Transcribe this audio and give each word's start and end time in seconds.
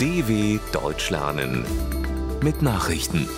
DW 0.00 0.58
Deutsch 0.72 1.10
lernen 1.10 1.62
mit 2.42 2.62
Nachrichten. 2.62 3.28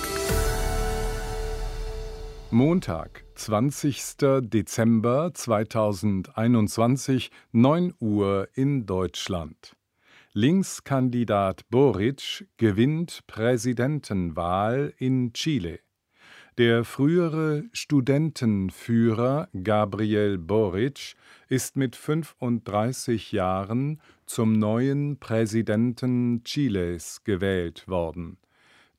Montag, 2.52 3.24
20. 3.34 4.42
Dezember 4.42 5.34
2021, 5.34 7.32
9 7.50 7.94
Uhr 7.98 8.46
in 8.54 8.86
Deutschland. 8.86 9.74
Linkskandidat 10.34 11.68
Boric 11.68 12.46
gewinnt 12.58 13.26
Präsidentenwahl 13.26 14.94
in 14.98 15.32
Chile. 15.32 15.80
Der 16.58 16.84
frühere 16.84 17.64
Studentenführer 17.72 19.48
Gabriel 19.64 20.36
Boric 20.36 21.14
ist 21.48 21.78
mit 21.78 21.96
35 21.96 23.32
Jahren 23.32 24.02
zum 24.26 24.58
neuen 24.58 25.18
Präsidenten 25.18 26.44
Chiles 26.44 27.24
gewählt 27.24 27.88
worden. 27.88 28.36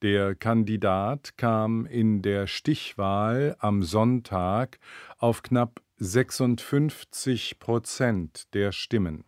Der 0.01 0.33
Kandidat 0.33 1.37
kam 1.37 1.85
in 1.85 2.23
der 2.23 2.47
Stichwahl 2.47 3.55
am 3.59 3.83
Sonntag 3.83 4.79
auf 5.19 5.43
knapp 5.43 5.79
56 5.97 7.59
Prozent 7.59 8.51
der 8.55 8.71
Stimmen. 8.71 9.25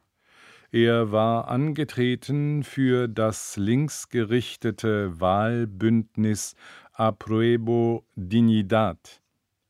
Er 0.72 1.12
war 1.14 1.48
angetreten 1.48 2.64
für 2.64 3.08
das 3.08 3.56
linksgerichtete 3.56 5.22
Wahlbündnis 5.22 6.56
Apruebo 6.98 8.06
Dignidad. 8.16 9.22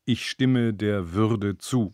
Ich 0.04 0.30
stimme 0.30 0.72
der 0.72 1.12
Würde 1.12 1.58
zu. 1.58 1.92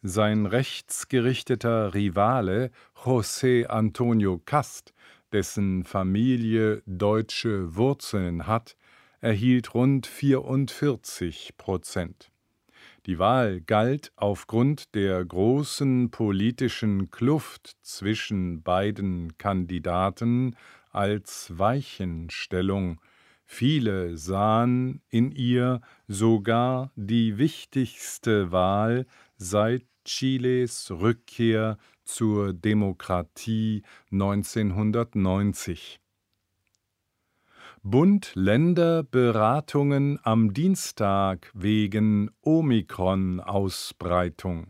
Sein 0.00 0.46
rechtsgerichteter 0.46 1.92
Rivale 1.92 2.70
José 3.04 3.66
Antonio 3.66 4.40
Cast, 4.42 4.94
dessen 5.32 5.84
Familie 5.84 6.82
deutsche 6.86 7.76
Wurzeln 7.76 8.46
hat, 8.46 8.78
erhielt 9.20 9.74
rund 9.74 10.06
44 10.06 11.58
Prozent. 11.58 12.30
Die 13.04 13.18
Wahl 13.18 13.60
galt 13.60 14.12
aufgrund 14.16 14.94
der 14.94 15.22
großen 15.26 16.10
politischen 16.10 17.10
Kluft 17.10 17.76
zwischen 17.82 18.62
beiden 18.62 19.36
Kandidaten 19.36 20.56
als 20.90 21.52
Weichenstellung. 21.58 22.98
Viele 23.50 24.18
sahen 24.18 25.00
in 25.08 25.32
ihr 25.32 25.80
sogar 26.06 26.92
die 26.96 27.38
wichtigste 27.38 28.52
Wahl 28.52 29.06
seit 29.38 29.86
Chiles 30.04 30.90
Rückkehr 30.90 31.78
zur 32.04 32.52
Demokratie 32.52 33.84
1990. 34.12 35.98
Bund-Länder-Beratungen 37.82 40.20
am 40.22 40.52
Dienstag 40.52 41.50
wegen 41.54 42.30
Omikron-Ausbreitung. 42.42 44.66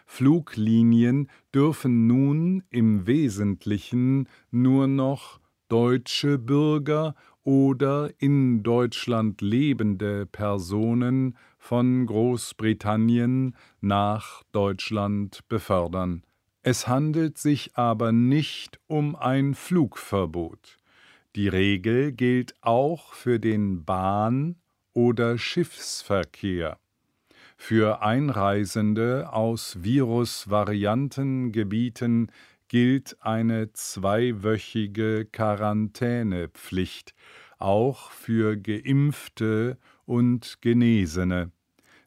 Fluglinien 0.05 1.31
dürfen 1.51 2.05
nun 2.05 2.61
im 2.69 3.07
Wesentlichen 3.07 4.29
nur 4.51 4.85
noch 4.85 5.39
deutsche 5.67 6.37
Bürger 6.37 7.15
oder 7.41 8.11
in 8.19 8.61
Deutschland 8.61 9.41
lebende 9.41 10.27
Personen 10.27 11.35
von 11.57 12.05
Großbritannien 12.05 13.55
nach 13.81 14.43
Deutschland 14.51 15.39
befördern. 15.49 16.21
Es 16.69 16.85
handelt 16.85 17.37
sich 17.37 17.77
aber 17.77 18.11
nicht 18.11 18.81
um 18.87 19.15
ein 19.15 19.55
Flugverbot. 19.55 20.75
Die 21.33 21.47
Regel 21.47 22.11
gilt 22.11 22.55
auch 22.59 23.13
für 23.13 23.39
den 23.39 23.85
Bahn- 23.85 24.57
oder 24.91 25.37
Schiffsverkehr. 25.37 26.77
Für 27.55 28.01
Einreisende 28.01 29.31
aus 29.31 29.81
Virusvariantengebieten 29.81 32.33
gilt 32.67 33.15
eine 33.21 33.71
zweiwöchige 33.71 35.23
Quarantänepflicht, 35.23 37.13
auch 37.59 38.11
für 38.11 38.57
geimpfte 38.57 39.77
und 40.03 40.57
Genesene. 40.59 41.49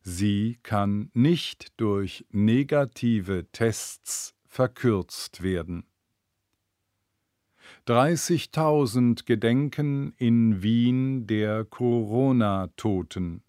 Sie 0.03 0.59
kann 0.63 1.11
nicht 1.15 1.81
durch 1.81 2.27
negative 2.31 3.47
Tests 3.53 4.35
verkürzt 4.51 5.43
werden. 5.43 5.85
30.000 7.87 9.25
gedenken 9.25 10.13
in 10.19 10.63
Wien 10.63 11.27
der 11.27 11.65
Corona-Toten. 11.65 13.43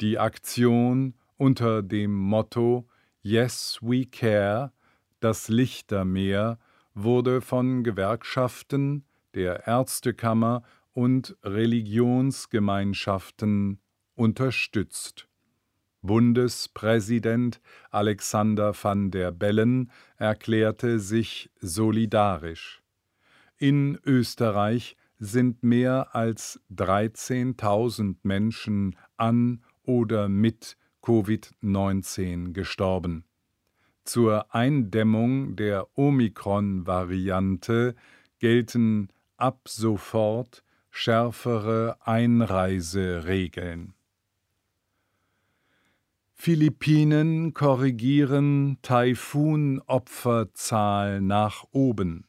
Die 0.01 0.19
Aktion 0.19 1.15
unter 1.37 1.83
dem 1.83 2.15
Motto 2.15 2.89
Yes 3.23 3.79
We 3.83 4.06
Care, 4.06 4.73
das 5.21 5.49
Lichtermeer, 5.49 6.59
wurde 6.95 7.41
von 7.41 7.85
Gewerkschaften, 7.85 9.05
der 9.35 9.67
Ärztekammer 9.67 10.62
und 10.93 11.37
Religionsgemeinschaften 11.43 13.81
unterstützt. 14.15 15.27
Bundespräsident 16.03 17.61
Alexander 17.91 18.75
van 18.81 19.11
der 19.11 19.33
Bellen 19.33 19.91
erklärte 20.19 21.01
sich 21.01 21.51
solidarisch. 21.61 22.83
In 23.59 23.99
Österreich 24.05 24.97
sind 25.19 25.62
mehr 25.62 26.15
als 26.15 26.61
13.000 26.75 28.17
Menschen 28.23 28.97
an 29.17 29.62
oder 29.83 30.29
mit 30.29 30.77
Covid-19 31.03 32.53
gestorben. 32.53 33.25
Zur 34.05 34.55
Eindämmung 34.55 35.56
der 35.56 35.89
Omikron-Variante 35.97 37.95
gelten 38.39 39.09
ab 39.37 39.69
sofort 39.69 40.62
schärfere 40.91 41.97
Einreiseregeln. 42.01 43.95
Philippinen 46.35 47.53
korrigieren 47.55 48.77
Taifun-Opferzahl 48.83 51.23
nach 51.23 51.65
oben. 51.71 52.27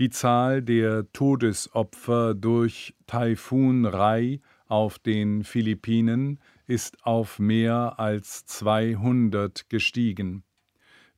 Die 0.00 0.10
Zahl 0.10 0.60
der 0.60 1.12
Todesopfer 1.12 2.34
durch 2.34 2.96
Taifun 3.06 3.86
Rai 3.86 4.40
auf 4.66 4.98
den 4.98 5.44
Philippinen 5.44 6.40
ist 6.66 7.04
auf 7.06 7.38
mehr 7.38 8.00
als 8.00 8.44
200 8.46 9.68
gestiegen. 9.68 10.42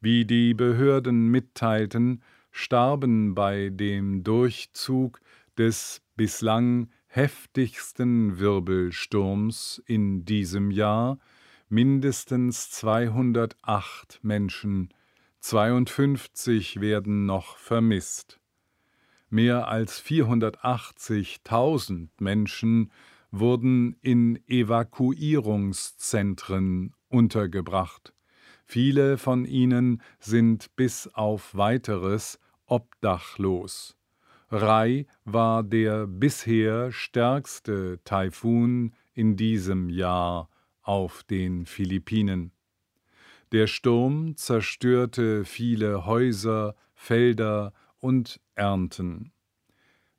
Wie 0.02 0.26
die 0.26 0.52
Behörden 0.52 1.28
mitteilten, 1.28 2.22
starben 2.50 3.34
bei 3.34 3.70
dem 3.70 4.22
Durchzug 4.22 5.20
des 5.56 6.02
bislang 6.14 6.90
heftigsten 7.06 8.38
Wirbelsturms 8.38 9.82
in 9.86 10.26
diesem 10.26 10.70
Jahr 10.70 11.18
mindestens 11.70 12.70
208 12.72 14.20
Menschen, 14.22 14.90
52 15.40 16.80
werden 16.82 17.24
noch 17.24 17.56
vermisst. 17.56 18.38
Mehr 19.28 19.68
als 19.68 20.02
480.000 20.02 22.08
Menschen 22.18 22.90
wurden 23.30 23.96
in 24.00 24.40
Evakuierungszentren 24.46 26.94
untergebracht. 27.08 28.14
Viele 28.64 29.18
von 29.18 29.44
ihnen 29.44 30.00
sind 30.18 30.74
bis 30.76 31.08
auf 31.08 31.54
weiteres 31.54 32.38
obdachlos. 32.66 33.96
Rai 34.48 35.06
war 35.24 35.62
der 35.62 36.06
bisher 36.06 36.92
stärkste 36.92 38.00
Taifun 38.04 38.94
in 39.12 39.36
diesem 39.36 39.88
Jahr 39.88 40.48
auf 40.82 41.24
den 41.24 41.66
Philippinen. 41.66 42.52
Der 43.52 43.66
Sturm 43.66 44.36
zerstörte 44.36 45.44
viele 45.44 46.06
Häuser, 46.06 46.74
Felder 46.94 47.72
und 48.00 48.40
Ernten. 48.54 49.32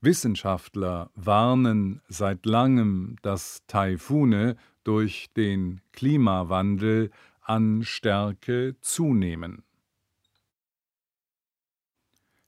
Wissenschaftler 0.01 1.09
warnen 1.15 2.01
seit 2.07 2.45
langem, 2.45 3.15
dass 3.21 3.63
Taifune 3.67 4.57
durch 4.83 5.27
den 5.35 5.81
Klimawandel 5.91 7.11
an 7.41 7.83
Stärke 7.83 8.75
zunehmen. 8.81 9.63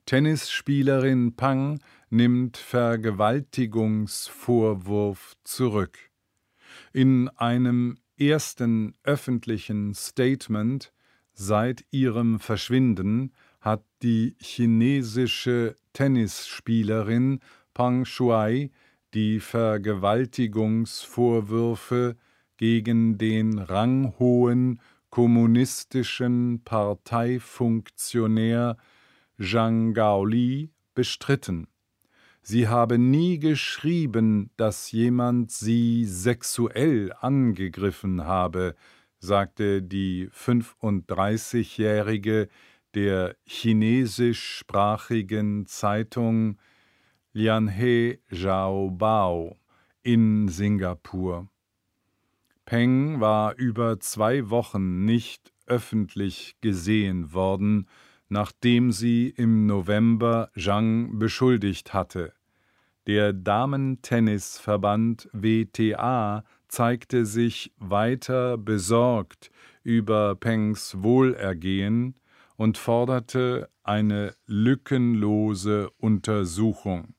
Tennisspielerin 0.06 1.36
Pang 1.36 1.81
nimmt 2.10 2.56
Vergewaltigungsvorwurf 2.58 5.36
zurück. 5.44 5.98
In 6.94 7.28
einem 7.30 7.98
ersten 8.18 8.96
öffentlichen 9.04 9.94
Statement 9.94 10.92
seit 11.34 11.86
ihrem 11.92 12.40
Verschwinden 12.40 13.34
hat 13.59 13.83
die 14.01 14.35
chinesische 14.39 15.75
Tennisspielerin 15.94 17.39
Pang 17.73 18.06
Shuai 18.06 18.71
die 19.13 19.39
Vergewaltigungsvorwürfe 19.39 22.15
gegen 22.57 23.17
den 23.17 23.57
ranghohen 23.57 24.79
kommunistischen 25.09 26.61
Parteifunktionär 26.63 28.77
Zhang 29.39 29.94
Gaoli 29.94 30.69
bestritten. 30.94 31.67
Sie 32.41 32.67
habe 32.67 32.97
nie 32.97 33.39
geschrieben, 33.39 34.50
dass 34.57 34.91
jemand 34.91 35.51
sie 35.51 36.03
sexuell 36.06 37.13
angegriffen 37.19 38.25
habe, 38.25 38.75
sagte 39.19 39.81
die 39.81 40.27
35-Jährige 40.29 42.50
der 42.95 43.36
chinesischsprachigen 43.45 45.65
Zeitung 45.65 46.57
Lianhe 47.33 48.19
Zhaobao 48.31 49.57
in 50.01 50.47
Singapur. 50.47 51.50
Peng 52.65 53.19
war 53.19 53.56
über 53.56 54.00
zwei 54.00 54.50
Wochen 54.50 55.06
nicht 55.06 55.53
öffentlich 55.65 56.56
gesehen 56.62 57.33
worden, 57.33 57.88
nachdem 58.27 58.92
sie 58.92 59.30
im 59.30 59.65
November 59.65 60.51
Zhang 60.56 61.19
beschuldigt 61.19 61.94
hatte. 61.94 62.33
Der 63.07 63.33
Damentennisverband 63.33 65.30
WTA 65.33 66.44
zeigte 66.68 67.25
sich 67.25 67.74
weiter 67.77 68.57
besorgt 68.57 69.51
über 69.83 70.35
Pengs 70.35 71.01
Wohlergehen 71.01 72.15
und 72.59 72.77
forderte 72.77 73.69
eine 73.83 74.35
lückenlose 74.45 75.89
Untersuchung. 75.91 77.13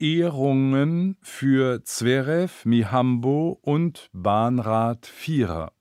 Ehrungen 0.00 1.16
für 1.22 1.84
Zverev, 1.84 2.64
Mihambo 2.68 3.60
und 3.62 4.10
Bahnrad 4.12 5.06
Vierer. 5.06 5.72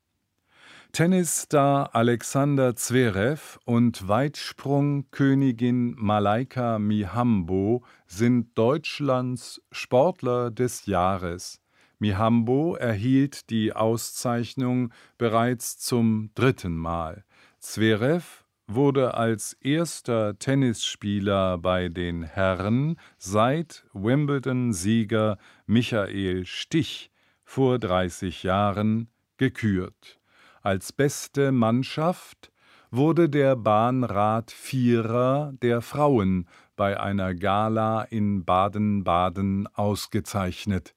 Tennisstar 0.92 1.96
Alexander 1.96 2.76
Zverev 2.76 3.58
und 3.66 4.08
Weitsprungkönigin 4.08 5.96
Malaika 5.98 6.78
Mihambo 6.78 7.84
sind 8.06 8.56
Deutschlands 8.56 9.60
Sportler 9.72 10.52
des 10.52 10.86
Jahres. 10.86 11.62
Mihambo 12.00 12.76
erhielt 12.76 13.50
die 13.50 13.74
Auszeichnung 13.74 14.94
bereits 15.18 15.78
zum 15.78 16.32
dritten 16.34 16.76
Mal. 16.78 17.26
Zverev 17.60 18.46
wurde 18.68 19.16
als 19.16 19.54
erster 19.62 20.38
Tennisspieler 20.40 21.58
bei 21.58 21.90
den 21.90 22.24
Herren 22.24 22.98
seit 23.18 23.86
Wimbledon-Sieger 23.94 25.38
Michael 25.66 26.46
Stich 26.46 27.12
vor 27.44 27.80
30 27.80 28.44
Jahren 28.44 29.10
gekürt. 29.38 30.20
Als 30.62 30.94
beste 30.94 31.52
Mannschaft 31.52 32.52
wurde 32.92 33.28
der 33.28 33.56
Bahnrad-Vierer 33.56 35.54
der 35.62 35.82
Frauen 35.82 36.48
bei 36.76 37.00
einer 37.00 37.34
Gala 37.34 38.04
in 38.04 38.46
Baden-Baden 38.46 39.68
ausgezeichnet. 39.74 40.96